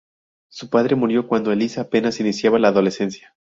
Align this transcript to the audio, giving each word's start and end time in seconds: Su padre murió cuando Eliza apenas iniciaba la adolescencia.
Su 0.49 0.71
padre 0.71 0.95
murió 0.95 1.27
cuando 1.27 1.51
Eliza 1.51 1.81
apenas 1.81 2.19
iniciaba 2.19 2.57
la 2.57 2.69
adolescencia. 2.69 3.35